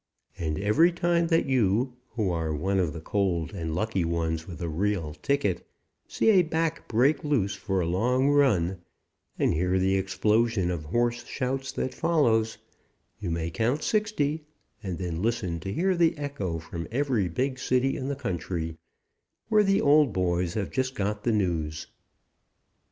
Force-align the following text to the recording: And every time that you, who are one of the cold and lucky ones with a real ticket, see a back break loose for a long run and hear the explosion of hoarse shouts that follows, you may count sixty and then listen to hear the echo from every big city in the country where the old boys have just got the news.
And 0.39 0.57
every 0.57 0.91
time 0.91 1.27
that 1.27 1.45
you, 1.45 1.93
who 2.13 2.31
are 2.31 2.55
one 2.55 2.79
of 2.79 2.91
the 2.91 2.99
cold 2.99 3.53
and 3.53 3.75
lucky 3.75 4.03
ones 4.03 4.47
with 4.47 4.59
a 4.59 4.67
real 4.67 5.13
ticket, 5.21 5.63
see 6.07 6.29
a 6.31 6.41
back 6.41 6.87
break 6.87 7.23
loose 7.23 7.53
for 7.53 7.81
a 7.81 7.85
long 7.85 8.27
run 8.29 8.81
and 9.37 9.53
hear 9.53 9.77
the 9.77 9.97
explosion 9.97 10.71
of 10.71 10.85
hoarse 10.85 11.23
shouts 11.25 11.71
that 11.73 11.93
follows, 11.93 12.57
you 13.19 13.29
may 13.29 13.51
count 13.51 13.83
sixty 13.83 14.47
and 14.81 14.97
then 14.97 15.21
listen 15.21 15.59
to 15.59 15.71
hear 15.71 15.95
the 15.95 16.17
echo 16.17 16.57
from 16.57 16.87
every 16.91 17.29
big 17.29 17.59
city 17.59 17.95
in 17.95 18.07
the 18.07 18.15
country 18.15 18.79
where 19.49 19.61
the 19.63 19.81
old 19.81 20.13
boys 20.13 20.55
have 20.55 20.71
just 20.71 20.95
got 20.95 21.23
the 21.23 21.31
news. 21.31 21.85